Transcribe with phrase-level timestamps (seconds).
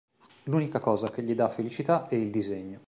[0.45, 2.79] L'unica cosa che gli dà felicità è il disegno.